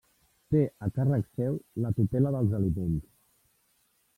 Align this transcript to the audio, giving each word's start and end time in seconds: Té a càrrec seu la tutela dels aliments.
Té 0.53 0.61
a 0.87 0.87
càrrec 0.95 1.29
seu 1.41 1.59
la 1.85 1.91
tutela 1.99 2.33
dels 2.37 2.57
aliments. 2.61 3.05